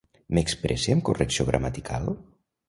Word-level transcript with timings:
M'expresse 0.37 0.95
amb 0.95 1.03
correcció 1.09 1.47
gramatical? 1.51 2.11